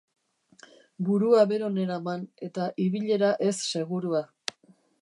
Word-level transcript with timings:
Burua 1.09 1.43
bero 1.53 1.69
neraman, 1.75 2.25
eta 2.49 2.67
ibilera 2.87 3.31
ez 3.51 3.57
segurua. 3.71 4.27